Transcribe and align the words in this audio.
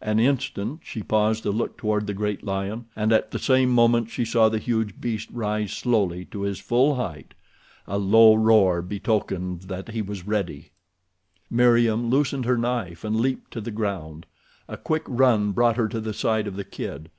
An 0.00 0.18
instant 0.18 0.80
she 0.82 1.02
paused 1.02 1.42
to 1.42 1.50
look 1.50 1.76
toward 1.76 2.06
the 2.06 2.14
great 2.14 2.42
lion, 2.44 2.86
and 2.96 3.12
at 3.12 3.30
the 3.30 3.38
same 3.38 3.68
moment 3.68 4.08
she 4.08 4.24
saw 4.24 4.48
the 4.48 4.56
huge 4.58 4.98
beast 5.02 5.28
rise 5.30 5.70
slowly 5.72 6.24
to 6.30 6.40
his 6.40 6.58
full 6.58 6.94
height. 6.94 7.34
A 7.86 7.98
low 7.98 8.32
roar 8.34 8.80
betokened 8.80 9.60
that 9.64 9.90
he 9.90 10.00
was 10.00 10.26
ready. 10.26 10.70
Meriem 11.50 12.08
loosened 12.08 12.46
her 12.46 12.56
knife 12.56 13.04
and 13.04 13.20
leaped 13.20 13.50
to 13.50 13.60
the 13.60 13.70
ground. 13.70 14.24
A 14.66 14.78
quick 14.78 15.02
run 15.06 15.52
brought 15.52 15.76
her 15.76 15.88
to 15.88 16.00
the 16.00 16.14
side 16.14 16.46
of 16.46 16.56
the 16.56 16.64
kid. 16.64 17.10